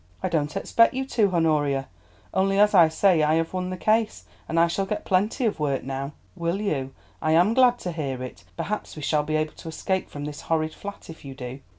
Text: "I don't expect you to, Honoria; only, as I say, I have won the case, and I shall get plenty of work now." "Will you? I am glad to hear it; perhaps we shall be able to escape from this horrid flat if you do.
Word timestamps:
"I 0.23 0.29
don't 0.29 0.57
expect 0.57 0.95
you 0.95 1.05
to, 1.05 1.29
Honoria; 1.31 1.87
only, 2.33 2.57
as 2.59 2.73
I 2.73 2.89
say, 2.89 3.21
I 3.21 3.35
have 3.35 3.53
won 3.53 3.69
the 3.69 3.77
case, 3.77 4.25
and 4.49 4.59
I 4.59 4.65
shall 4.65 4.87
get 4.87 5.05
plenty 5.05 5.45
of 5.45 5.59
work 5.59 5.83
now." 5.83 6.13
"Will 6.35 6.59
you? 6.59 6.95
I 7.21 7.33
am 7.33 7.53
glad 7.53 7.77
to 7.81 7.91
hear 7.91 8.23
it; 8.23 8.43
perhaps 8.57 8.95
we 8.95 9.03
shall 9.03 9.21
be 9.21 9.35
able 9.35 9.53
to 9.53 9.67
escape 9.69 10.09
from 10.09 10.25
this 10.25 10.41
horrid 10.41 10.73
flat 10.73 11.11
if 11.11 11.23
you 11.23 11.35
do. 11.35 11.59